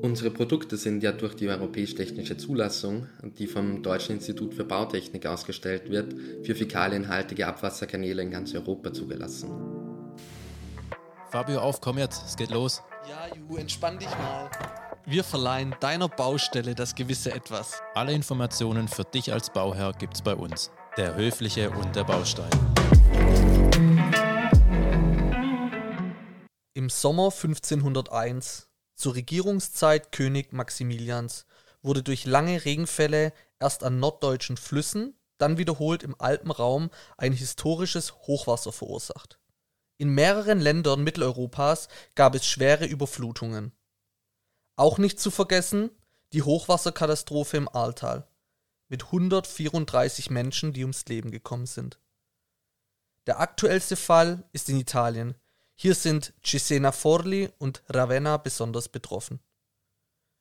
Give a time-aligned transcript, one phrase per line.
[0.00, 5.90] Unsere Produkte sind ja durch die europäisch-technische Zulassung, die vom Deutschen Institut für Bautechnik ausgestellt
[5.90, 9.50] wird, für fäkalienhaltige Abwasserkanäle in ganz Europa zugelassen.
[11.30, 12.80] Fabio, auf, komm jetzt, es geht los.
[13.08, 14.48] Ja, Ju, entspann dich mal.
[15.04, 17.82] Wir verleihen deiner Baustelle das gewisse Etwas.
[17.94, 20.70] Alle Informationen für dich als Bauherr gibt's bei uns.
[20.96, 22.50] Der Höfliche und der Baustein.
[26.74, 28.67] Im Sommer 1501
[28.98, 31.46] zur Regierungszeit König Maximilians
[31.82, 38.72] wurde durch lange Regenfälle erst an norddeutschen Flüssen, dann wiederholt im Alpenraum ein historisches Hochwasser
[38.72, 39.38] verursacht.
[39.98, 43.72] In mehreren Ländern Mitteleuropas gab es schwere Überflutungen.
[44.76, 45.90] Auch nicht zu vergessen
[46.32, 48.28] die Hochwasserkatastrophe im Ahrtal
[48.88, 52.00] mit 134 Menschen, die ums Leben gekommen sind.
[53.26, 55.34] Der aktuellste Fall ist in Italien,
[55.80, 59.38] hier sind Cesena Forli und Ravenna besonders betroffen.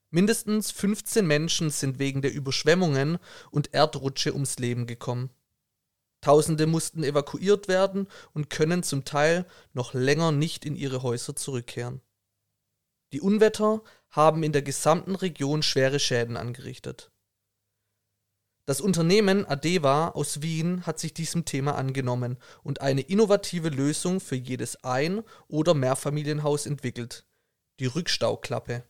[0.10, 3.20] Mindestens 15 Menschen sind wegen der Überschwemmungen
[3.52, 5.30] und Erdrutsche ums Leben gekommen.
[6.22, 12.02] Tausende mussten evakuiert werden und können zum Teil noch länger nicht in ihre Häuser zurückkehren.
[13.14, 17.12] Die Unwetter haben in der gesamten Region schwere Schäden angerichtet.
[18.68, 24.36] Das Unternehmen Adeva aus Wien hat sich diesem Thema angenommen und eine innovative Lösung für
[24.36, 27.26] jedes Ein- oder Mehrfamilienhaus entwickelt,
[27.80, 28.84] die Rückstauklappe.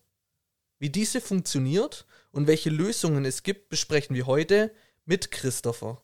[0.79, 4.73] Wie diese funktioniert und welche Lösungen es gibt, besprechen wir heute
[5.05, 6.01] mit Christopher.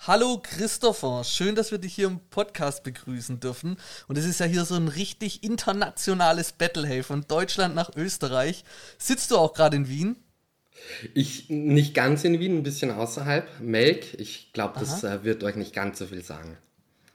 [0.00, 3.78] Hallo Christopher, schön, dass wir dich hier im Podcast begrüßen dürfen.
[4.06, 8.64] Und es ist ja hier so ein richtig internationales Battle, hey, von Deutschland nach Österreich.
[8.98, 10.16] Sitzt du auch gerade in Wien?
[11.14, 13.60] Ich nicht ganz in Wien, ein bisschen außerhalb.
[13.60, 16.56] Melk, ich glaube, das äh, wird euch nicht ganz so viel sagen.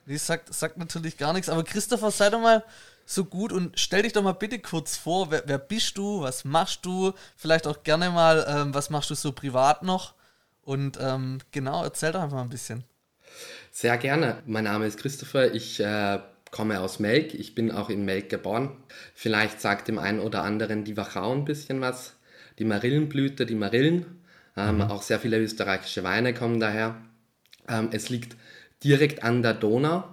[0.06, 2.64] Das sagt, sagt natürlich gar nichts, aber Christopher, sei doch mal
[3.04, 6.44] so gut und stell dich doch mal bitte kurz vor, wer, wer bist du, was
[6.44, 10.14] machst du, vielleicht auch gerne mal, ähm, was machst du so privat noch
[10.62, 12.84] und ähm, genau, erzähl doch einfach mal ein bisschen.
[13.70, 14.42] Sehr gerne.
[14.46, 16.20] Mein Name ist Christopher, ich äh,
[16.50, 18.76] komme aus Melk, ich bin auch in Melk geboren.
[19.14, 22.14] Vielleicht sagt dem einen oder anderen die Wachau ein bisschen was
[22.58, 24.06] die Marillenblüte, die Marillen.
[24.56, 24.82] Ähm, mhm.
[24.82, 26.96] Auch sehr viele österreichische Weine kommen daher.
[27.68, 28.36] Ähm, es liegt
[28.82, 30.04] direkt an der Donau.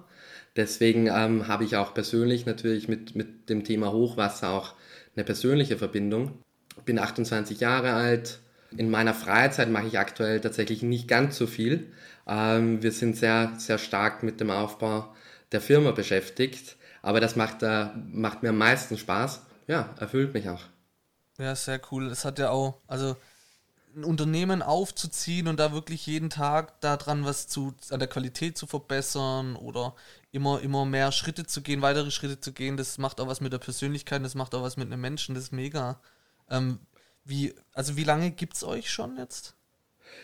[0.55, 4.73] Deswegen ähm, habe ich auch persönlich natürlich mit, mit dem Thema Hochwasser auch
[5.16, 6.39] eine persönliche Verbindung.
[6.85, 8.39] Bin 28 Jahre alt.
[8.78, 11.88] In meiner Freizeit mache ich aktuell tatsächlich nicht ganz so viel.
[12.28, 15.13] Ähm, wir sind sehr, sehr stark mit dem Aufbau
[15.51, 16.78] der Firma beschäftigt.
[17.01, 19.45] Aber das macht, äh, macht mir am meisten Spaß.
[19.67, 20.61] Ja, erfüllt mich auch.
[21.38, 22.07] Ja, sehr cool.
[22.07, 23.16] Es hat ja auch, also
[23.96, 28.68] ein Unternehmen aufzuziehen und da wirklich jeden Tag daran was zu, an der Qualität zu
[28.68, 29.96] verbessern oder
[30.31, 33.53] immer, immer mehr Schritte zu gehen, weitere Schritte zu gehen, das macht auch was mit
[33.53, 36.01] der Persönlichkeit, das macht auch was mit einem Menschen, das ist mega.
[36.50, 36.79] Ähm,
[37.23, 39.56] wie, also wie lange gibt es euch schon jetzt?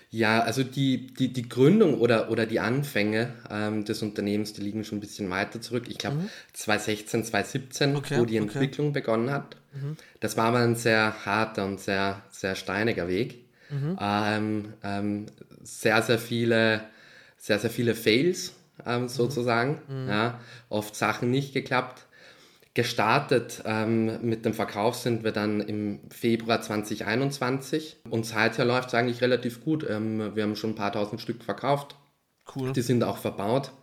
[0.10, 4.84] Ja, also die, die, die Gründung oder, oder die Anfänge ähm, des Unternehmens, die liegen
[4.84, 5.86] schon ein bisschen weiter zurück.
[5.88, 6.30] Ich glaube mhm.
[6.54, 9.00] 2016, 2017, okay, wo die Entwicklung okay.
[9.00, 9.56] begonnen hat.
[9.74, 9.96] Mhm.
[10.20, 13.46] Das war aber ein sehr harter und sehr, sehr steiniger Weg.
[13.70, 13.98] Mhm.
[14.02, 15.26] Ähm, ähm,
[15.64, 16.82] sehr, sehr viele,
[17.38, 18.54] sehr, sehr viele Fails
[18.86, 19.82] ähm, sozusagen.
[19.88, 20.10] Mhm.
[20.10, 22.06] Ja, oft Sachen nicht geklappt.
[22.74, 28.94] Gestartet ähm, mit dem Verkauf sind wir dann im Februar 2021 und seither läuft es
[28.94, 29.86] eigentlich relativ gut.
[29.90, 31.98] Ähm, wir haben schon ein paar tausend Stück verkauft.
[32.56, 32.72] Cool.
[32.72, 33.74] Die sind auch verbaut.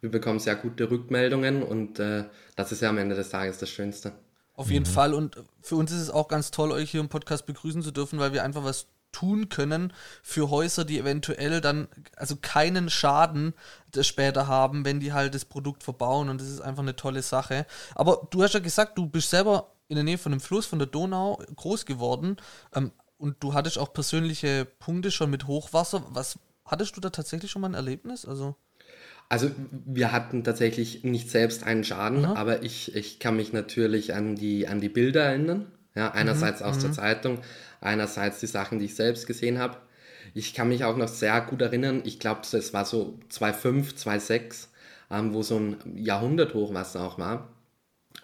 [0.00, 2.24] Wir bekommen sehr gute Rückmeldungen und äh,
[2.56, 4.12] das ist ja am Ende des Tages das Schönste.
[4.54, 4.94] Auf jeden mhm.
[4.94, 7.90] Fall und für uns ist es auch ganz toll, euch hier im Podcast begrüßen zu
[7.90, 9.92] dürfen, weil wir einfach was tun können
[10.22, 13.54] für Häuser, die eventuell dann also keinen Schaden
[14.00, 17.66] später haben, wenn die halt das Produkt verbauen und das ist einfach eine tolle Sache.
[17.94, 20.78] Aber du hast ja gesagt, du bist selber in der Nähe von dem Fluss, von
[20.78, 22.36] der Donau groß geworden
[22.74, 26.04] ähm, und du hattest auch persönliche Punkte schon mit Hochwasser.
[26.10, 28.24] Was hattest du da tatsächlich schon mal ein Erlebnis?
[28.24, 28.56] Also
[29.30, 32.34] also wir hatten tatsächlich nicht selbst einen Schaden, Aha.
[32.34, 35.66] aber ich, ich kann mich natürlich an die, an die Bilder erinnern.
[35.94, 36.66] Ja, einerseits mhm.
[36.66, 36.94] aus der mhm.
[36.94, 37.38] Zeitung,
[37.80, 39.78] einerseits die Sachen, die ich selbst gesehen habe.
[40.34, 44.68] Ich kann mich auch noch sehr gut erinnern, ich glaube, es war so 2005, 2006,
[45.10, 47.48] ähm, wo so ein Jahrhunderthochwasser auch war.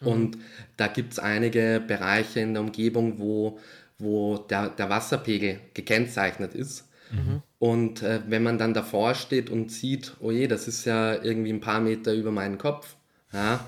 [0.00, 0.06] Mhm.
[0.06, 0.38] Und
[0.76, 3.58] da gibt es einige Bereiche in der Umgebung, wo,
[3.99, 6.88] wo der, der Wasserpegel gekennzeichnet ist.
[7.11, 7.43] Mhm.
[7.58, 11.52] Und äh, wenn man dann davor steht und sieht, oh je, das ist ja irgendwie
[11.52, 12.96] ein paar Meter über meinen Kopf,
[13.32, 13.64] ja,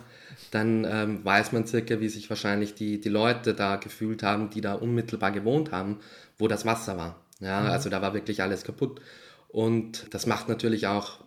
[0.50, 4.60] dann ähm, weiß man circa, wie sich wahrscheinlich die, die Leute da gefühlt haben, die
[4.60, 6.00] da unmittelbar gewohnt haben,
[6.38, 7.20] wo das Wasser war.
[7.40, 7.66] Ja, mhm.
[7.66, 9.00] also da war wirklich alles kaputt.
[9.48, 11.20] Und das macht natürlich auch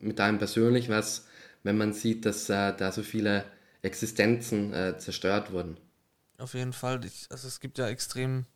[0.00, 1.26] mit einem persönlich was,
[1.62, 3.44] wenn man sieht, dass äh, da so viele
[3.82, 5.76] Existenzen äh, zerstört wurden.
[6.38, 7.04] Auf jeden Fall.
[7.04, 8.46] Ich, also es gibt ja extrem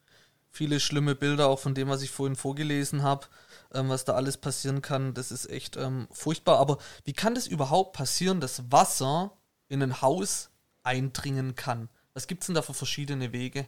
[0.50, 3.26] viele schlimme Bilder, auch von dem, was ich vorhin vorgelesen habe,
[3.72, 5.14] ähm, was da alles passieren kann.
[5.14, 6.58] Das ist echt ähm, furchtbar.
[6.58, 9.32] Aber wie kann das überhaupt passieren, dass Wasser
[9.70, 10.50] in ein Haus
[10.82, 11.88] eindringen kann?
[12.12, 13.67] Was gibt es denn da für verschiedene Wege?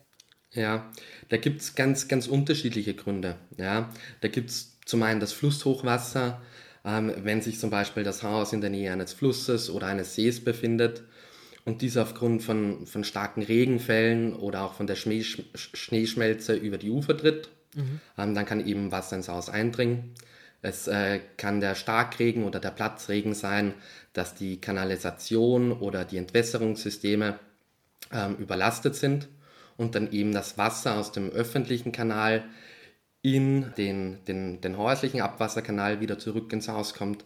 [0.51, 0.91] Ja,
[1.31, 3.37] da gibt es ganz, ganz unterschiedliche Gründe.
[3.57, 3.89] Ja,
[4.21, 6.43] da gibt es zum einen das Flusshochwasser,
[6.85, 10.45] ähm, wenn sich zum Beispiel das Haus in der Nähe eines Flusses oder eines Sees
[10.45, 11.05] befindet
[11.65, 16.91] und dieser aufgrund von, von starken Regenfällen oder auch von der Schnee, Schneeschmelze über die
[16.91, 17.49] Ufer tritt.
[17.75, 18.01] Mhm.
[18.19, 20.15] Ähm, dann kann eben Wasser ins Haus eindringen.
[20.63, 23.75] Es äh, kann der Starkregen oder der Platzregen sein,
[24.13, 27.39] dass die Kanalisation oder die Entwässerungssysteme
[28.13, 29.29] ähm, überlastet sind
[29.77, 32.45] und dann eben das Wasser aus dem öffentlichen Kanal
[33.23, 37.25] in den, den, den häuslichen Abwasserkanal wieder zurück ins Haus kommt.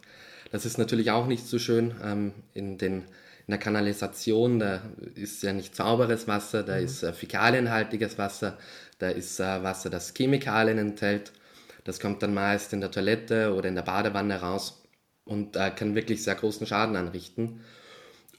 [0.51, 1.95] Das ist natürlich auch nicht so schön.
[2.03, 3.03] Ähm, in, den,
[3.47, 4.83] in der Kanalisation, da
[5.15, 6.85] ist ja nicht sauberes Wasser, da mhm.
[6.85, 8.57] ist äh, fäkalienhaltiges Wasser,
[8.99, 11.33] da ist äh, Wasser, das Chemikalien enthält.
[11.87, 14.83] Das kommt dann meist in der Toilette oder in der Badewanne raus
[15.25, 17.61] und äh, kann wirklich sehr großen Schaden anrichten.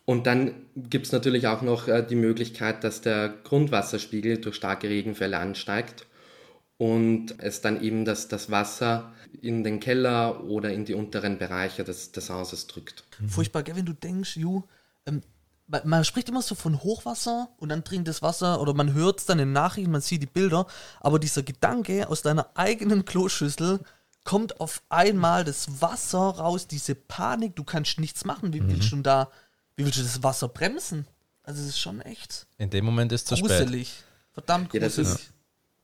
[0.03, 4.89] Und dann gibt es natürlich auch noch äh, die Möglichkeit, dass der Grundwasserspiegel durch starke
[4.89, 6.07] Regenfälle ansteigt
[6.77, 11.85] und es dann eben das, das Wasser in den Keller oder in die unteren Bereiche
[11.85, 13.05] des, des Hauses drückt.
[13.29, 14.63] Furchtbar, gell, wenn du denkst, Ju,
[15.05, 15.21] ähm,
[15.67, 19.25] man spricht immer so von Hochwasser und dann dringt das Wasser oder man hört es
[19.25, 20.65] dann in Nachrichten, man sieht die Bilder,
[21.01, 23.81] aber dieser Gedanke aus deiner eigenen Kloschüssel
[24.23, 28.69] kommt auf einmal das Wasser raus, diese Panik, du kannst nichts machen, wie mhm.
[28.69, 29.29] willst du da
[29.77, 31.07] wie willst du das Wasser bremsen?
[31.43, 32.47] Also es ist schon echt.
[32.57, 33.89] In dem Moment ist es zu gruselig.
[33.89, 34.03] Spät.
[34.33, 34.97] Verdammt gruselig.
[34.97, 35.33] Ja, das, ist,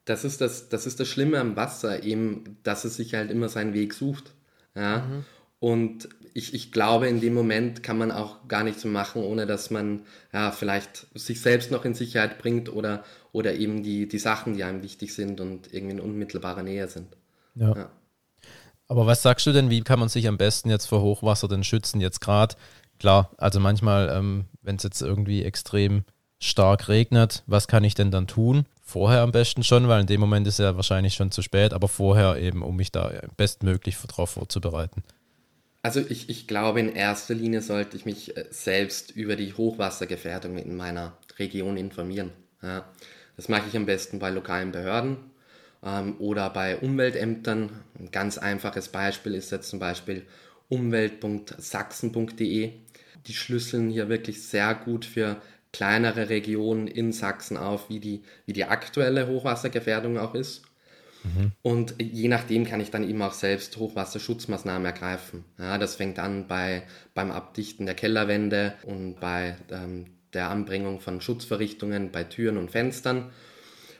[0.05, 3.49] das, ist das, das ist das Schlimme am Wasser, eben, dass es sich halt immer
[3.49, 4.33] seinen Weg sucht.
[4.75, 4.99] Ja?
[4.99, 5.25] Mhm.
[5.63, 9.71] Und ich, ich glaube, in dem Moment kann man auch gar nichts machen, ohne dass
[9.71, 10.01] man
[10.33, 14.65] ja, vielleicht sich selbst noch in Sicherheit bringt oder, oder eben die, die Sachen, die
[14.65, 17.15] einem wichtig sind und irgendwie in unmittelbarer Nähe sind.
[17.55, 17.73] Ja.
[17.77, 17.89] ja.
[18.89, 21.63] Aber was sagst du denn, wie kann man sich am besten jetzt vor Hochwasser denn
[21.63, 22.01] schützen?
[22.01, 22.55] Jetzt gerade
[22.99, 26.03] klar, also manchmal, ähm, wenn es jetzt irgendwie extrem
[26.39, 28.65] stark regnet, was kann ich denn dann tun?
[28.81, 31.87] Vorher am besten schon, weil in dem Moment ist ja wahrscheinlich schon zu spät, aber
[31.87, 35.03] vorher eben, um mich da bestmöglich darauf vorzubereiten.
[35.83, 40.57] Also ich, ich glaube, in erster Linie sollte ich mich äh, selbst über die Hochwassergefährdung
[40.57, 42.31] in meiner Region informieren.
[42.61, 42.85] Ja,
[43.35, 45.17] das mache ich am besten bei lokalen Behörden
[45.83, 47.71] ähm, oder bei Umweltämtern.
[47.99, 50.25] Ein ganz einfaches Beispiel ist jetzt zum Beispiel
[50.69, 52.71] umwelt.sachsen.de.
[53.27, 55.41] Die schlüsseln hier wirklich sehr gut für
[55.73, 60.63] kleinere Regionen in Sachsen auf, wie die, wie die aktuelle Hochwassergefährdung auch ist.
[61.23, 61.51] Mhm.
[61.61, 65.45] Und je nachdem kann ich dann eben auch selbst Hochwasserschutzmaßnahmen ergreifen.
[65.57, 66.83] Ja, das fängt an bei,
[67.13, 73.31] beim Abdichten der Kellerwände und bei ähm, der Anbringung von Schutzverrichtungen bei Türen und Fenstern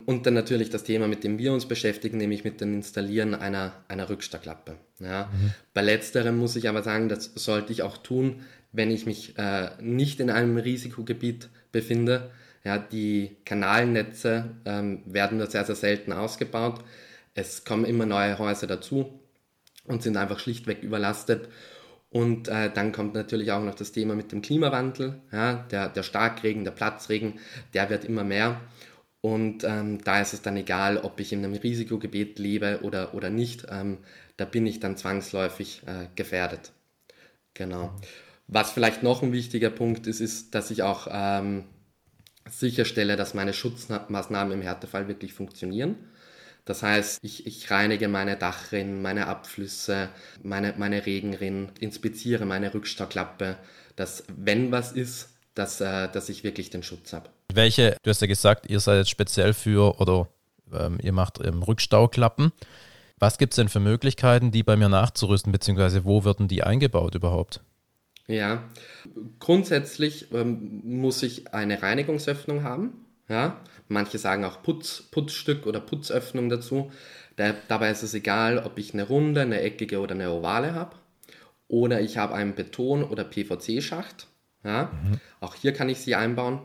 [0.06, 3.74] und dann natürlich das Thema, mit dem wir uns beschäftigen, nämlich mit dem Installieren einer,
[3.88, 4.78] einer Rückstauklappe.
[5.00, 5.30] Ja.
[5.32, 5.54] Mhm.
[5.74, 8.42] Bei letzterem muss ich aber sagen, das sollte ich auch tun,
[8.72, 12.32] wenn ich mich äh, nicht in einem Risikogebiet befinde.
[12.64, 16.84] Ja, die Kanalnetze ähm, werden nur sehr, sehr selten ausgebaut.
[17.34, 19.20] Es kommen immer neue Häuser dazu
[19.86, 21.50] und sind einfach schlichtweg überlastet.
[22.10, 25.20] Und äh, dann kommt natürlich auch noch das Thema mit dem Klimawandel.
[25.32, 27.40] Ja, der, der Starkregen, der Platzregen,
[27.74, 28.62] der wird immer mehr.
[29.22, 33.30] Und ähm, da ist es dann egal, ob ich in einem Risikogebiet lebe oder, oder
[33.30, 33.66] nicht.
[33.70, 34.00] Ähm,
[34.38, 36.72] da bin ich dann zwangsläufig äh, gefährdet.
[37.54, 37.96] Genau.
[38.48, 41.64] Was vielleicht noch ein wichtiger Punkt ist, ist, dass ich auch ähm,
[42.50, 45.96] sicherstelle, dass meine Schutzmaßnahmen im Härtefall wirklich funktionieren.
[46.66, 50.10] Das heißt, ich, ich reinige meine Dachrinnen, meine Abflüsse,
[50.42, 53.58] meine, meine Regenrinnen, inspiziere meine Rückstauklappe,
[53.96, 57.30] dass wenn was ist, dass, äh, dass ich wirklich den Schutz habe.
[57.54, 60.30] Welche, du hast ja gesagt, ihr seid jetzt speziell für oder
[60.74, 62.52] ähm, ihr macht ähm, Rückstauklappen.
[63.20, 67.16] Was gibt es denn für Möglichkeiten, die bei mir nachzurüsten, beziehungsweise wo werden die eingebaut
[67.16, 67.62] überhaupt?
[68.28, 68.64] Ja,
[69.40, 73.03] grundsätzlich ähm, muss ich eine Reinigungsöffnung haben.
[73.30, 76.92] Ja, manche sagen auch Putz, Putzstück oder Putzöffnung dazu.
[77.36, 80.96] Da, dabei ist es egal, ob ich eine runde, eine eckige oder eine ovale habe.
[81.68, 84.28] Oder ich habe einen Beton- oder PVC-Schacht.
[84.64, 85.20] Ja, mhm.
[85.40, 86.62] Auch hier kann ich sie einbauen.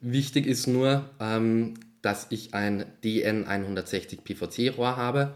[0.00, 5.34] Wichtig ist nur, ähm, dass ich ein DN160 PVC-Rohr habe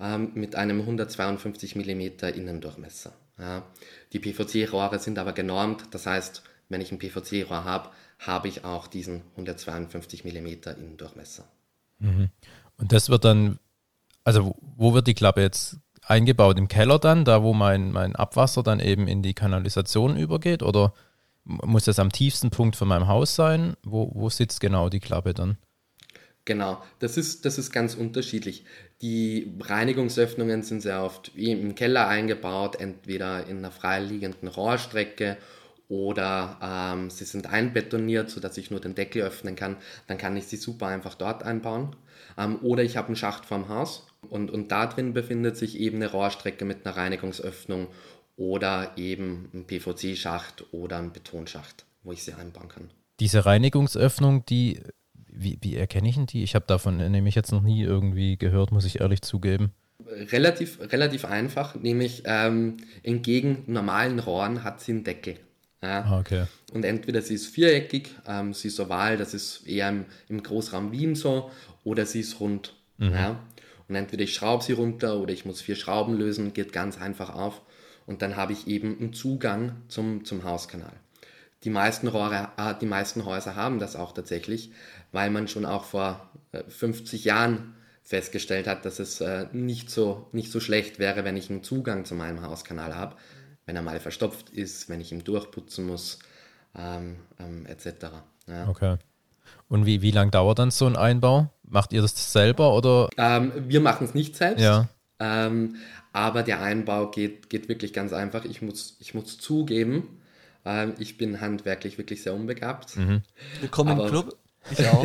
[0.00, 3.12] ähm, mit einem 152 mm Innendurchmesser.
[3.38, 3.64] Ja.
[4.12, 8.86] Die PVC-Rohre sind aber genormt, das heißt, wenn ich ein PVC-Rohr habe, habe ich auch
[8.86, 10.46] diesen 152 mm
[10.76, 11.44] Innendurchmesser.
[11.98, 12.30] Mhm.
[12.76, 13.58] Und das wird dann,
[14.24, 16.58] also wo wird die Klappe jetzt eingebaut?
[16.58, 20.62] Im Keller dann, da wo mein, mein Abwasser dann eben in die Kanalisation übergeht?
[20.62, 20.92] Oder
[21.44, 23.76] muss das am tiefsten Punkt von meinem Haus sein?
[23.82, 25.58] Wo, wo sitzt genau die Klappe dann?
[26.44, 28.64] Genau, das ist, das ist ganz unterschiedlich.
[29.02, 35.36] Die Reinigungsöffnungen sind sehr oft wie im Keller eingebaut, entweder in einer freiliegenden Rohrstrecke
[35.88, 39.76] oder ähm, sie sind einbetoniert, sodass ich nur den Deckel öffnen kann.
[40.06, 41.96] Dann kann ich sie super einfach dort einbauen.
[42.36, 45.96] Ähm, oder ich habe einen Schacht vorm Haus und, und da drin befindet sich eben
[45.96, 47.88] eine Rohrstrecke mit einer Reinigungsöffnung
[48.36, 52.90] oder eben ein PVC-Schacht oder ein Betonschacht, wo ich sie einbauen kann.
[53.18, 54.80] Diese Reinigungsöffnung, die,
[55.14, 56.42] wie, wie erkenne ich denn die?
[56.42, 59.72] Ich habe davon nämlich jetzt noch nie irgendwie gehört, muss ich ehrlich zugeben.
[60.06, 65.38] Relativ, relativ einfach, nämlich ähm, entgegen normalen Rohren hat sie einen Deckel.
[65.82, 66.02] Ja.
[66.02, 66.44] Ah, okay.
[66.72, 70.90] Und entweder sie ist viereckig, ähm, sie ist oval, das ist eher im, im Großraum
[70.92, 71.50] Wien so,
[71.84, 72.74] oder sie ist rund.
[72.98, 73.12] Mhm.
[73.12, 73.40] Ja.
[73.88, 77.34] Und entweder ich schraube sie runter oder ich muss vier Schrauben lösen, geht ganz einfach
[77.34, 77.62] auf.
[78.06, 80.92] Und dann habe ich eben einen Zugang zum, zum Hauskanal.
[81.64, 84.72] Die meisten, Rohre, äh, die meisten Häuser haben das auch tatsächlich,
[85.12, 90.28] weil man schon auch vor äh, 50 Jahren festgestellt hat, dass es äh, nicht, so,
[90.32, 93.16] nicht so schlecht wäre, wenn ich einen Zugang zu meinem Hauskanal habe
[93.68, 96.18] wenn er mal verstopft ist, wenn ich ihn durchputzen muss,
[96.74, 98.06] ähm, ähm, etc.
[98.46, 98.66] Ja.
[98.66, 98.96] Okay.
[99.68, 101.50] Und wie, wie lange dauert dann so ein Einbau?
[101.64, 103.10] Macht ihr das selber oder?
[103.18, 104.62] Ähm, wir machen es nicht selbst.
[104.62, 104.88] Ja.
[105.20, 105.76] Ähm,
[106.14, 108.46] aber der Einbau geht, geht wirklich ganz einfach.
[108.46, 110.18] Ich muss, ich muss zugeben,
[110.64, 112.96] ähm, ich bin handwerklich wirklich sehr unbegabt.
[112.96, 113.20] Mhm.
[113.60, 114.36] Willkommen Aber- im Club.
[114.70, 115.02] Ich auch.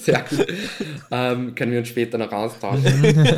[0.00, 0.46] Sehr gut.
[1.12, 3.04] ähm, können wir uns später noch austauschen.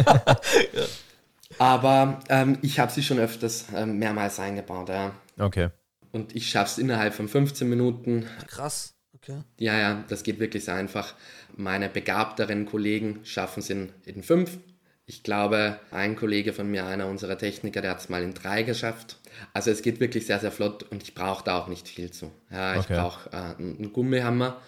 [1.63, 4.89] Aber ähm, ich habe sie schon öfters ähm, mehrmals eingebaut.
[4.89, 5.13] Ja.
[5.39, 5.69] Okay.
[6.11, 8.27] Und ich schaffe es innerhalb von 15 Minuten.
[8.49, 8.95] Krass.
[9.15, 9.43] Okay.
[9.61, 11.15] Ja, ja, das geht wirklich sehr einfach.
[11.57, 14.59] Meine begabteren Kollegen schaffen es in, in fünf.
[15.07, 18.65] Ich glaube, ein Kollege von mir, einer unserer Techniker, der hat es mal in drei
[18.65, 19.19] geschafft.
[19.53, 22.33] Also es geht wirklich sehr, sehr flott und ich brauche da auch nicht viel zu.
[22.51, 22.97] Ja, ich Okay.
[22.97, 24.61] brauche äh, einen einen Gummihammer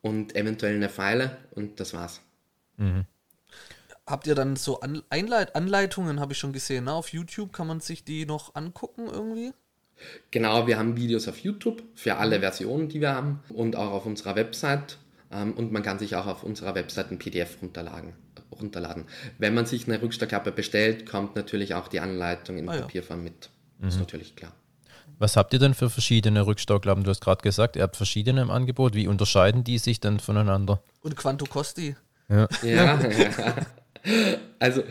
[0.00, 2.20] und eventuell eine Pfeile und das war's.
[4.06, 6.92] Habt ihr dann so An Einleit Anleitungen, habe ich schon gesehen, ne?
[6.92, 9.52] Auf YouTube kann man sich die noch angucken irgendwie?
[10.30, 14.06] Genau, wir haben Videos auf YouTube für alle Versionen, die wir haben und auch auf
[14.06, 14.98] unserer Website.
[15.32, 18.12] Ähm, und man kann sich auch auf unserer Website ein PDF runterladen.
[18.52, 19.06] runterladen.
[19.38, 22.80] Wenn man sich eine Rückstauklappe bestellt, kommt natürlich auch die Anleitung in Ah ja.
[22.82, 23.50] Papierform mit.
[23.82, 24.52] Ist natürlich klar.
[25.18, 27.02] Was habt ihr denn für verschiedene Rückstauklappen?
[27.04, 28.94] Du hast gerade gesagt, ihr habt verschiedene im Angebot.
[28.94, 30.82] Wie unterscheiden die sich denn voneinander?
[31.00, 31.96] Und Quanto Costi?
[32.28, 32.98] Ja, ja.
[34.58, 34.82] Also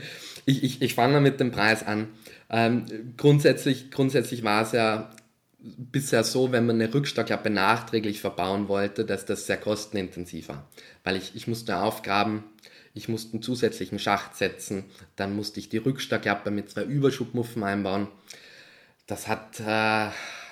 [0.46, 2.10] ich, ich, ich fange mal mit dem Preis an.
[2.50, 5.12] Ähm, grundsätzlich, grundsätzlich war es ja
[5.58, 10.70] bisher so, wenn man eine Rückstauklappe nachträglich verbauen wollte, dass das sehr kostenintensiv war.
[11.04, 12.44] Weil ich, ich musste aufgraben,
[12.94, 18.08] ich musste einen zusätzlichen Schacht setzen, dann musste ich die Rückstauklappe mit zwei Überschubmuffen einbauen.
[19.08, 19.64] Das hat äh,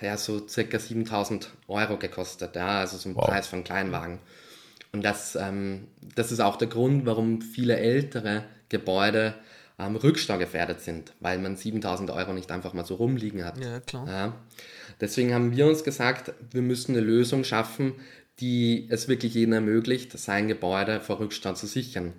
[0.02, 3.26] ja so circa 7000 Euro gekostet, ja, also so ein Wow.
[3.26, 4.20] Preis von Kleinwagen.
[4.94, 9.34] Und das, ähm, das ist auch der Grund, warum viele ältere Gebäude
[9.80, 13.58] ähm, rückstaugefährdet sind, weil man 7000 Euro nicht einfach mal so rumliegen hat.
[13.58, 14.08] Ja, klar.
[14.08, 14.36] Ja.
[15.02, 17.94] Deswegen haben wir uns gesagt, wir müssen eine Lösung schaffen,
[18.40, 22.14] die es wirklich jedem ermöglicht, sein Gebäude vor Rückstau zu sichern.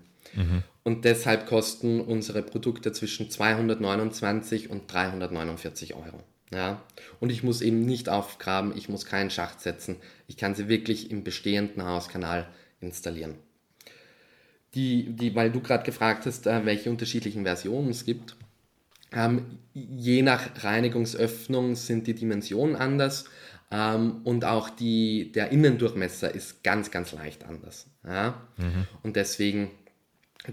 [0.82, 6.20] Und deshalb kosten unsere Produkte zwischen 229 und 349 Euro.
[6.52, 6.82] Ja?
[7.20, 9.96] Und ich muss eben nicht aufgraben, ich muss keinen Schacht setzen.
[10.26, 12.48] Ich kann sie wirklich im bestehenden Hauskanal
[12.86, 13.34] installieren.
[14.74, 18.36] Die, die, weil du gerade gefragt hast, äh, welche unterschiedlichen Versionen es gibt.
[19.12, 23.26] Ähm, je nach Reinigungsöffnung sind die Dimensionen anders
[23.70, 27.86] ähm, und auch die, der Innendurchmesser ist ganz, ganz leicht anders.
[28.04, 28.42] Ja?
[29.04, 29.70] Und deswegen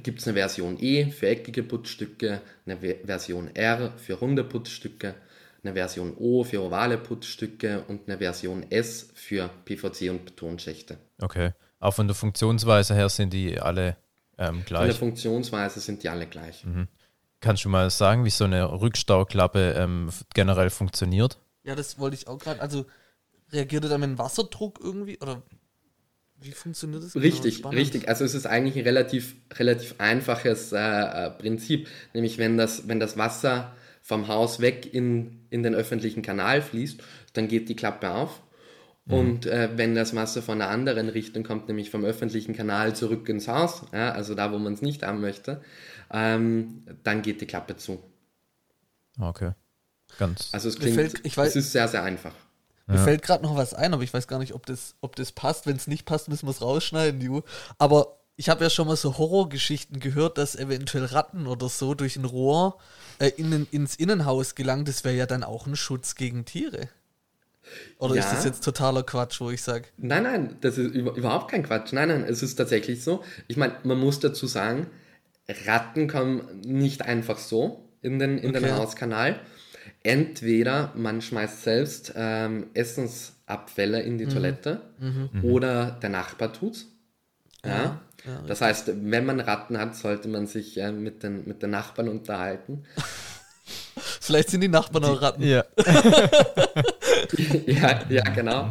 [0.03, 5.15] gibt es eine Version E für eckige Putzstücke, eine Ve- Version R für runde Putzstücke,
[5.63, 10.97] eine Version O für ovale Putzstücke und eine Version S für PVC und Betonschächte.
[11.19, 11.51] Okay.
[11.81, 13.97] Auch von der Funktionsweise her sind die alle
[14.37, 14.97] ähm, Von der gleich.
[14.97, 16.63] Funktionsweise sind die alle gleich.
[17.41, 21.39] Kannst du mal sagen, wie so eine Rückstauklappe ähm, generell funktioniert?
[21.63, 22.61] Ja, das wollte ich auch gerade.
[22.61, 22.85] Also
[23.51, 25.19] reagiert er dann mit dem Wasserdruck irgendwie?
[25.19, 25.41] Oder
[26.39, 27.13] wie funktioniert das?
[27.13, 27.25] genau?
[27.25, 27.79] Richtig, Spannend.
[27.79, 28.07] richtig.
[28.09, 31.87] Also es ist eigentlich ein relativ, relativ einfaches äh, äh, Prinzip.
[32.13, 33.73] Nämlich wenn das, wenn das Wasser
[34.03, 37.01] vom Haus weg in, in den öffentlichen Kanal fließt,
[37.33, 38.41] dann geht die Klappe auf.
[39.07, 43.27] Und äh, wenn das Wasser von einer anderen Richtung kommt, nämlich vom öffentlichen Kanal zurück
[43.29, 45.61] ins Haus, ja, also da, wo man es nicht haben möchte,
[46.11, 48.01] ähm, dann geht die Klappe zu.
[49.19, 49.51] Okay.
[50.19, 50.49] Ganz.
[50.51, 52.33] Also es klingt, fällt- ich weiß- es ist sehr, sehr einfach.
[52.87, 55.31] Mir fällt gerade noch was ein, aber ich weiß gar nicht, ob das, ob das
[55.31, 55.65] passt.
[55.65, 57.41] Wenn es nicht passt, müssen wir es rausschneiden, Ju.
[57.77, 62.17] Aber ich habe ja schon mal so Horrorgeschichten gehört, dass eventuell Ratten oder so durch
[62.17, 62.77] ein Rohr
[63.19, 64.87] äh, in, ins Innenhaus gelangt.
[64.89, 66.89] Das wäre ja dann auch ein Schutz gegen Tiere.
[67.99, 68.21] Oder Ja.
[68.21, 71.63] ist das jetzt totaler Quatsch, wo ich sage, Nein, nein, das ist über, überhaupt kein
[71.63, 71.93] Quatsch.
[71.93, 73.23] Nein, nein, es ist tatsächlich so.
[73.47, 74.87] Ich meine, man muss dazu sagen,
[75.65, 78.73] Ratten kommen nicht einfach so in den, in den Okay.
[78.73, 79.39] Hauskanal.
[80.03, 84.81] Entweder man schmeißt selbst ähm, Essensabfälle in die Toilette
[85.43, 86.87] oder der Nachbar tut's.
[87.63, 88.01] Ja.
[88.25, 91.69] ja, das heißt, wenn man Ratten hat, sollte man sich äh, mit, den, mit den
[91.69, 92.83] Nachbarn unterhalten.
[94.21, 95.43] vielleicht sind die Nachbarn auch Ratten.
[95.43, 95.65] Ja.
[97.65, 98.69] ja, ja, genau.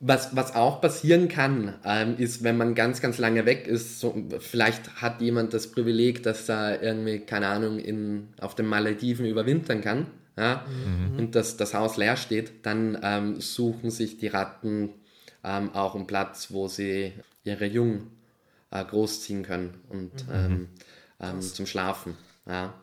[0.00, 4.14] Was, was auch passieren kann, ähm, ist, wenn man ganz, ganz lange weg ist, so,
[4.38, 9.80] vielleicht hat jemand das Privileg, dass er irgendwie, keine Ahnung, in, auf den Malediven überwintern
[9.80, 10.66] kann, ja,
[11.16, 14.90] und dass das Haus leer steht, dann ähm, suchen sich die Ratten
[15.44, 17.12] ähm, auch einen Platz, wo sie
[17.44, 18.10] ihre Jungen
[18.72, 20.68] äh, großziehen können und ähm,
[21.20, 22.16] ähm, zum Schlafen.
[22.46, 22.74] Ja.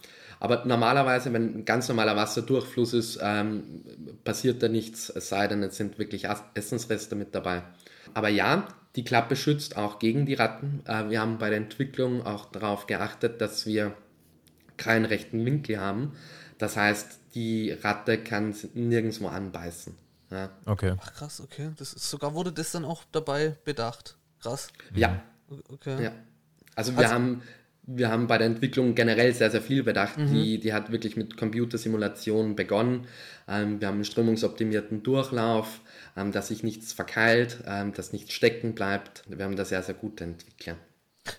[0.41, 3.83] Aber normalerweise, wenn ein ganz normaler Wasserdurchfluss ist, ähm,
[4.23, 7.61] passiert da nichts, es sei denn, es sind wirklich Essensreste mit dabei.
[8.15, 10.81] Aber ja, die Klappe schützt auch gegen die Ratten.
[10.87, 13.93] Äh, wir haben bei der Entwicklung auch darauf geachtet, dass wir
[14.77, 16.13] keinen rechten Winkel haben.
[16.57, 19.95] Das heißt, die Ratte kann nirgendwo anbeißen.
[20.31, 20.49] Ja.
[20.65, 20.95] Okay.
[20.99, 21.69] Ach krass, okay.
[21.77, 24.17] Das ist, sogar wurde das dann auch dabei bedacht.
[24.39, 24.69] Krass.
[24.95, 25.21] ja,
[25.69, 26.05] Okay.
[26.05, 26.11] Ja.
[26.75, 27.43] Also wir haben
[27.83, 30.17] wir haben bei der Entwicklung generell sehr, sehr viel bedacht.
[30.17, 33.07] Die, die hat wirklich mit Computersimulationen begonnen.
[33.47, 35.81] Ähm, wir haben einen strömungsoptimierten Durchlauf,
[36.15, 39.23] ähm, dass sich nichts verkeilt, ähm, dass nichts stecken bleibt.
[39.27, 40.77] Wir haben da sehr, sehr gute Entwickler.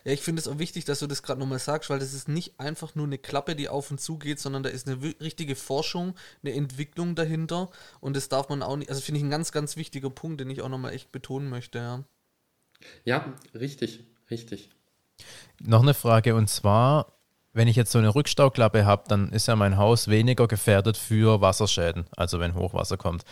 [0.04, 2.28] Ja, ich finde es auch wichtig, dass du das gerade nochmal sagst, weil das ist
[2.28, 5.56] nicht einfach nur eine Klappe, die auf und zu geht, sondern da ist eine richtige
[5.56, 7.68] Forschung, eine Entwicklung dahinter
[8.00, 10.50] und das darf man auch nicht, also finde ich ein ganz, ganz wichtiger Punkt, den
[10.50, 12.04] ich auch nochmal echt betonen möchte, ja.
[13.04, 14.70] Ja, richtig, richtig.
[15.61, 17.12] Noch eine Frage und zwar,
[17.52, 21.40] wenn ich jetzt so eine Rückstauklappe habe, dann ist ja mein Haus weniger gefährdet für
[21.40, 23.25] Wasserschäden, also wenn Hochwasser kommt.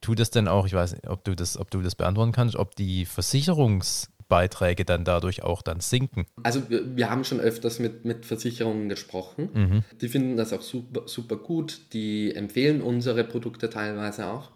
[0.00, 2.54] Tut es denn auch, ich weiß nicht, ob du das, ob du das beantworten kannst,
[2.54, 6.26] ob die Versicherungsbeiträge dann dadurch auch dann sinken?
[6.44, 9.84] Also wir, wir haben schon öfters mit, mit Versicherungen gesprochen.
[10.00, 11.92] Die finden das auch super, super gut.
[11.92, 14.52] Die empfehlen unsere Produkte teilweise auch.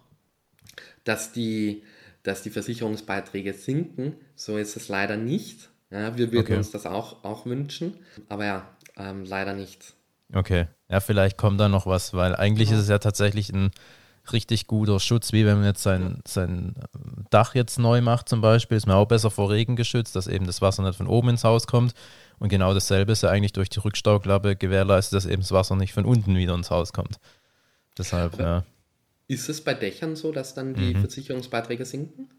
[1.03, 1.83] Dass die,
[2.23, 5.69] dass die Versicherungsbeiträge sinken, so ist es leider nicht.
[5.93, 6.57] Ja, wir würden Okay.
[6.57, 9.93] uns das auch, auch wünschen, aber ja, ähm, leider nicht.
[10.33, 13.69] Okay, ja, vielleicht kommt da noch was, weil eigentlich ist es ja tatsächlich ein
[14.31, 18.41] richtig guter Schutz, wie wenn man jetzt sein, sein ähm, Dach jetzt neu macht zum
[18.41, 21.29] Beispiel, ist man auch besser vor Regen geschützt, dass eben das Wasser nicht von oben
[21.29, 21.93] ins Haus kommt.
[22.39, 25.93] Und genau dasselbe ist ja eigentlich durch die Rückstauklappe gewährleistet, dass eben das Wasser nicht
[25.93, 27.19] von unten wieder ins Haus kommt.
[27.97, 28.63] Deshalb, ja.
[29.27, 32.29] Ist es bei Dächern so, dass dann die Versicherungsbeiträge sinken?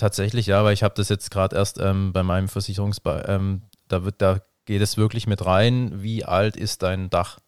[0.00, 4.02] Tatsächlich, ja, weil ich habe das jetzt gerade erst ähm, bei meinem Versicherungsbe ähm, da
[4.02, 7.38] wird, da geht es wirklich mit rein, wie alt ist dein Dach.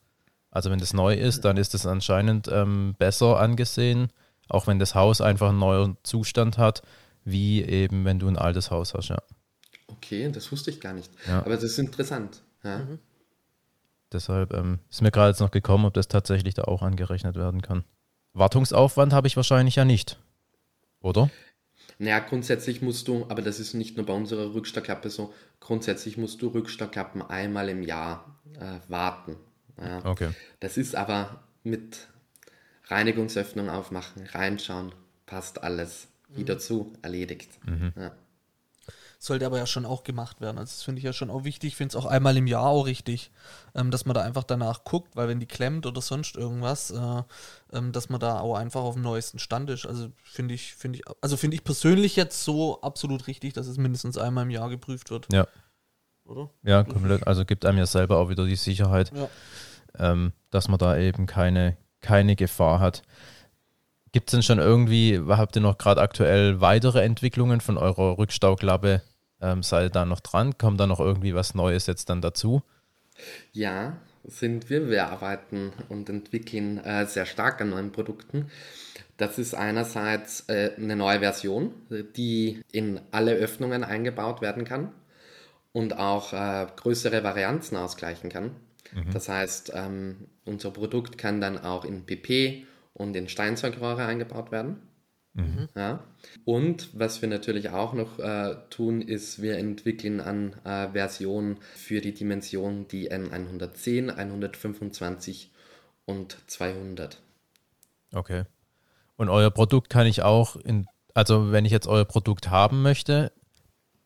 [0.51, 4.09] Also wenn das neu ist, dann ist es anscheinend ähm, besser angesehen,
[4.51, 6.83] auch wenn das Haus einfach einen neuen Zustand hat,
[7.25, 9.23] wie eben wenn du ein altes Haus hast, ja.
[9.87, 11.11] Okay, das wusste ich gar nicht.
[11.27, 11.39] Ja.
[11.39, 12.43] Aber das ist interessant.
[12.63, 12.83] Ja.
[14.13, 17.63] Deshalb ähm, ist mir gerade jetzt noch gekommen, ob das tatsächlich da auch angerechnet werden
[17.63, 17.85] kann.
[18.35, 20.19] Wartungsaufwand habe ich wahrscheinlich ja nicht.
[21.01, 21.31] Oder?
[21.99, 26.43] Naja, grundsätzlich musst du, aber das ist nicht nur bei unserer Rückstauklappe so, grundsätzlich musst
[26.43, 29.37] du Rückstauklappen einmal im Jahr äh, warten.
[29.81, 30.05] Ja.
[30.05, 30.31] Okay.
[30.61, 32.09] Das ist aber mit
[32.87, 34.93] Reinigungsöffnung aufmachen, reinschauen,
[35.27, 36.09] passt alles.
[36.35, 37.51] Wieder zu, erledigt.
[37.95, 38.17] Ja.
[39.25, 40.59] Sollte aber ja schon auch gemacht werden.
[40.59, 41.69] Also das finde ich ja schon auch wichtig.
[41.69, 43.31] Ich finde es auch einmal im Jahr auch richtig,
[43.73, 47.23] ähm, dass man da einfach danach guckt, weil wenn die klemmt oder sonst irgendwas, äh,
[47.73, 49.87] ähm, dass man da auch einfach auf dem neuesten Stand ist.
[49.87, 53.77] Also finde ich, finde ich, also finde ich persönlich jetzt so absolut richtig, dass es
[53.77, 55.47] mindestens einmal im Jahr geprüft wird, Ja.
[56.25, 56.51] oder?
[56.65, 57.25] Ja, komplett.
[57.25, 59.13] Also gibt einem ja selber auch wieder die Sicherheit.
[59.15, 59.29] Ja.
[60.01, 63.03] ähm, dass man da eben keine, keine Gefahr hat.
[64.11, 69.01] Gibt es denn schon irgendwie, habt ihr noch gerade aktuell weitere Entwicklungen von eurer Rückstauklappe?
[69.43, 70.57] Ähm, seid ihr da noch dran?
[70.57, 72.63] Kommt da noch irgendwie was Neues jetzt dann dazu?
[73.53, 74.89] Ja, sind wir.
[74.89, 78.51] Wir arbeiten und entwickeln äh, sehr stark an neuen Produkten.
[79.17, 81.73] Das ist einerseits äh, eine neue Version,
[82.17, 84.93] die in alle Öffnungen eingebaut werden kann
[85.73, 88.53] und auch äh, größere Varianzen ausgleichen kann.
[89.13, 94.83] Das heißt, ähm, unser Produkt kann dann auch in PP und in Steinzeugrohre eingebaut werden.
[95.75, 96.05] Ja.
[96.45, 102.01] Und was wir natürlich auch noch äh, tun, ist, wir entwickeln an äh, Versionen für
[102.01, 105.51] die Dimensionen die N110, 125
[106.05, 107.23] und 200.
[108.13, 108.45] Okay.
[109.17, 113.33] Und euer Produkt kann ich auch in, also wenn ich jetzt euer Produkt haben möchte,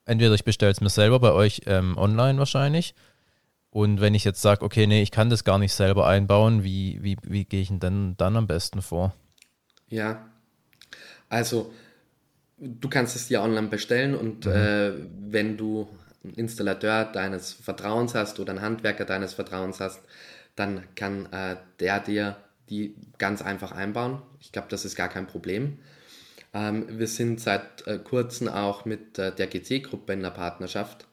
[0.04, 2.94] entweder ich bestelle es mir selber bei euch ähm, online wahrscheinlich.
[3.70, 7.02] Und wenn ich jetzt sage, okay, nee, ich kann das gar nicht selber einbauen, wie,
[7.02, 9.12] wie, wie gehe ich denn dann am besten vor?
[9.88, 10.24] Ja,
[11.28, 11.72] also
[12.58, 14.52] du kannst es dir online bestellen und mhm.
[14.52, 14.92] äh,
[15.28, 15.88] wenn du
[16.24, 20.00] einen Installateur deines Vertrauens hast oder einen Handwerker deines Vertrauens hast,
[20.56, 22.36] dann kann äh, der dir
[22.70, 24.22] die ganz einfach einbauen.
[24.40, 25.78] Ich glaube, das ist gar kein Problem.
[26.52, 31.06] Ähm, wir sind seit äh, kurzem auch mit äh, der GC-Gruppe in der Partnerschaft.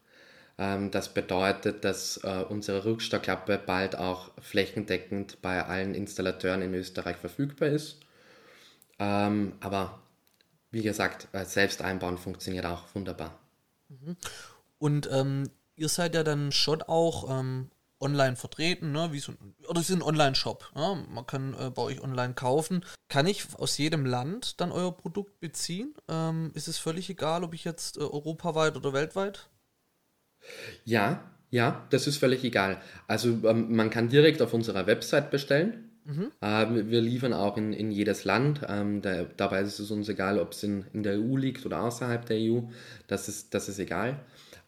[0.57, 7.17] Ähm, das bedeutet, dass äh, unsere Rückstauklappe bald auch flächendeckend bei allen Installateuren in Österreich
[7.17, 7.99] verfügbar ist.
[8.99, 9.99] Ähm, aber
[10.71, 13.37] wie gesagt, äh, selbst einbauen funktioniert auch wunderbar.
[13.89, 14.17] Mhm.
[14.79, 19.09] Und ähm, ihr seid ja dann schon auch ähm, online vertreten, ne?
[19.11, 20.71] Wie so ein, oder es ist ein Online-Shop.
[20.75, 20.95] Ja?
[20.95, 22.85] Man kann äh, bei euch online kaufen.
[23.07, 25.95] Kann ich aus jedem Land dann euer Produkt beziehen?
[26.09, 29.49] Ähm, ist es völlig egal, ob ich jetzt äh, europaweit oder weltweit?
[30.83, 32.81] Ja, ja, das ist völlig egal.
[33.07, 35.92] Also ähm, man kann direkt auf unserer Website bestellen.
[36.05, 36.31] Mhm.
[36.41, 38.61] Äh, wir liefern auch in, in jedes Land.
[38.67, 41.81] Ähm, da, dabei ist es uns egal, ob es in, in der EU liegt oder
[41.81, 42.61] außerhalb der EU.
[43.07, 44.19] Das ist, das ist egal.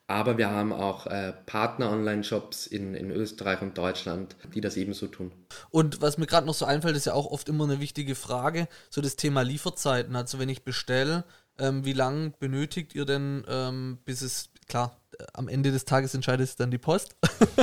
[0.07, 5.31] Aber wir haben auch äh, Partner-Online-Shops in, in Österreich und Deutschland, die das ebenso tun.
[5.71, 8.67] Und was mir gerade noch so einfällt, ist ja auch oft immer eine wichtige Frage,
[8.91, 10.15] so das Thema Lieferzeiten.
[10.15, 11.23] Also wenn ich bestelle,
[11.57, 14.97] ähm, wie lange benötigt ihr denn, ähm, bis es, klar,
[15.33, 17.15] am Ende des Tages entscheidet dann die Post.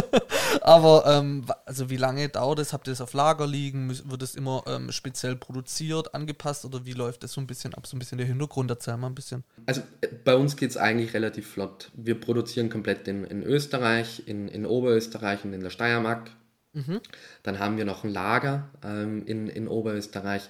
[0.62, 2.72] Aber ähm, also wie lange dauert es?
[2.72, 3.90] Habt ihr es auf Lager liegen?
[4.10, 7.86] Wird es immer ähm, speziell produziert, angepasst oder wie läuft das so ein bisschen ab?
[7.86, 9.44] So ein bisschen der Hintergrund, erzähl mal ein bisschen.
[9.66, 11.90] Also äh, bei uns geht es eigentlich relativ flott.
[11.94, 16.30] Wir produzieren komplett in, in Österreich, in, in Oberösterreich und in der Steiermark.
[16.72, 17.00] Mhm.
[17.42, 20.48] Dann haben wir noch ein Lager ähm, in, in Oberösterreich.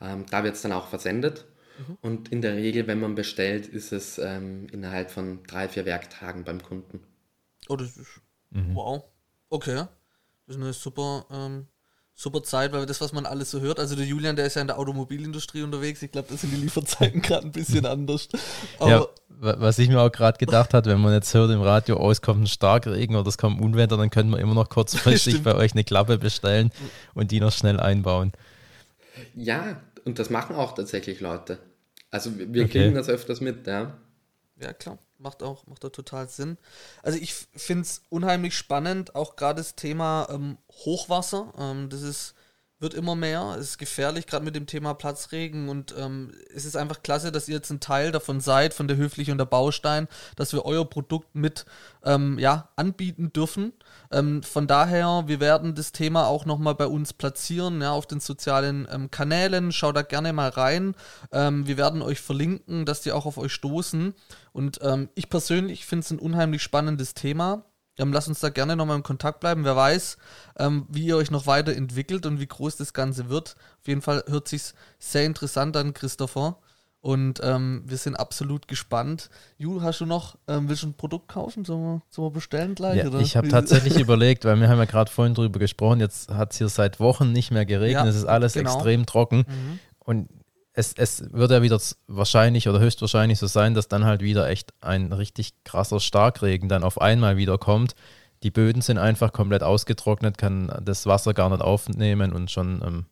[0.00, 1.44] Ähm, da wird es dann auch versendet.
[1.78, 1.98] Mhm.
[2.00, 6.44] Und in der Regel, wenn man bestellt, ist es ähm, innerhalb von drei, vier Werktagen
[6.44, 7.00] beim Kunden.
[7.68, 8.20] Oh, das ist.
[8.50, 8.74] Mhm.
[8.74, 9.04] Wow.
[9.48, 9.84] Okay.
[10.46, 11.66] Das ist eine super, ähm,
[12.14, 14.62] super Zeit, weil das, was man alles so hört, also der Julian, der ist ja
[14.62, 16.02] in der Automobilindustrie unterwegs.
[16.02, 18.28] Ich glaube, da sind die Lieferzeiten gerade ein bisschen anders.
[18.78, 21.98] Aber ja, was ich mir auch gerade gedacht habe, wenn man jetzt hört im Radio,
[22.00, 24.68] oh, es kommt ein Starkregen oder es kommt ein Unwetter, dann können wir immer noch
[24.70, 26.70] kurzfristig bei euch eine Klappe bestellen
[27.14, 28.32] und die noch schnell einbauen.
[29.34, 31.58] Ja, und das machen auch tatsächlich Leute.
[32.10, 32.68] Also wir okay.
[32.68, 33.98] kriegen das öfters mit, ja.
[34.58, 34.98] Ja, klar.
[35.18, 36.58] Macht auch, macht auch total Sinn.
[37.02, 41.52] Also ich finde es unheimlich spannend, auch gerade das Thema ähm, Hochwasser.
[41.58, 42.34] Ähm, das ist
[42.78, 43.56] wird immer mehr.
[43.58, 45.68] Es ist gefährlich, gerade mit dem Thema Platzregen.
[45.68, 48.96] Und ähm, es ist einfach klasse, dass ihr jetzt ein Teil davon seid, von der
[48.96, 51.64] Höfliche und der Baustein, dass wir euer Produkt mit
[52.04, 53.72] ähm, ja, anbieten dürfen.
[54.12, 58.20] Ähm, von daher, wir werden das Thema auch nochmal bei uns platzieren, ja, auf den
[58.20, 59.72] sozialen ähm, Kanälen.
[59.72, 60.94] Schaut da gerne mal rein.
[61.32, 64.14] Ähm, wir werden euch verlinken, dass die auch auf euch stoßen.
[64.52, 67.64] Und ähm, ich persönlich finde es ein unheimlich spannendes Thema.
[67.98, 69.64] Ähm, lasst uns da gerne nochmal im Kontakt bleiben.
[69.64, 70.18] Wer weiß,
[70.58, 73.56] ähm, wie ihr euch noch weiterentwickelt und wie groß das Ganze wird.
[73.80, 76.58] Auf jeden Fall hört sich sehr interessant an, Christopher.
[77.06, 79.30] Und ähm, wir sind absolut gespannt.
[79.58, 81.64] Ju, hast du noch, ähm, willst du ein Produkt kaufen?
[81.64, 82.96] Sollen wir, sollen wir bestellen gleich?
[82.96, 86.50] Ja, ich habe tatsächlich überlegt, weil wir haben ja gerade vorhin drüber gesprochen, jetzt hat
[86.50, 88.74] es hier seit Wochen nicht mehr geregnet, ja, es ist alles genau.
[88.74, 89.44] extrem trocken.
[89.46, 89.78] Mhm.
[90.00, 90.28] Und
[90.76, 94.74] es, es wird ja wieder wahrscheinlich oder höchstwahrscheinlich so sein, dass dann halt wieder echt
[94.82, 97.94] ein richtig krasser Starkregen dann auf einmal wieder kommt.
[98.42, 103.06] Die Böden sind einfach komplett ausgetrocknet, kann das Wasser gar nicht aufnehmen und schon ähm,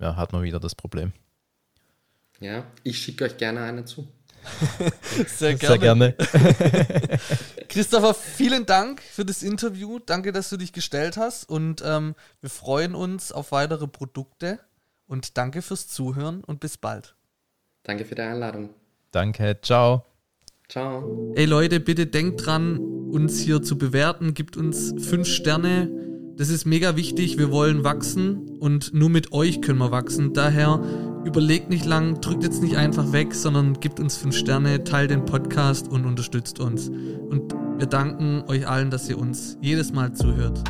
[0.00, 1.12] ja, hat man wieder das Problem.
[2.40, 4.08] Ja, ich schicke euch gerne eine zu.
[5.26, 5.68] Sehr gerne.
[5.68, 6.14] Sehr gerne.
[7.68, 9.98] Christopher, vielen Dank für das Interview.
[9.98, 14.58] Danke, dass du dich gestellt hast und ähm, wir freuen uns auf weitere Produkte
[15.10, 17.16] und danke fürs Zuhören und bis bald.
[17.82, 18.70] Danke für die Einladung.
[19.10, 20.04] Danke, ciao.
[20.68, 21.32] Ciao.
[21.34, 24.34] Ey Leute, bitte denkt dran, uns hier zu bewerten.
[24.34, 25.90] Gibt uns fünf Sterne.
[26.36, 27.38] Das ist mega wichtig.
[27.38, 30.32] Wir wollen wachsen und nur mit euch können wir wachsen.
[30.32, 30.80] Daher
[31.24, 35.24] überlegt nicht lang, drückt jetzt nicht einfach weg, sondern gibt uns fünf Sterne, teilt den
[35.24, 36.88] Podcast und unterstützt uns.
[36.88, 40.62] Und wir danken euch allen, dass ihr uns jedes Mal zuhört.